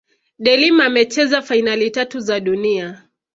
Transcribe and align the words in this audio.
de 0.39 0.53
Lima 0.57 0.85
amecheza 0.85 1.41
fainali 1.41 1.91
tatu 1.91 2.19
za 2.19 2.39
dunia 2.39 3.03